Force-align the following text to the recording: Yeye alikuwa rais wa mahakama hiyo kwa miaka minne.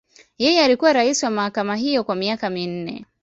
Yeye 0.37 0.63
alikuwa 0.65 0.93
rais 0.93 1.23
wa 1.23 1.29
mahakama 1.29 1.75
hiyo 1.75 2.03
kwa 2.03 2.15
miaka 2.15 2.49
minne. 2.49 3.05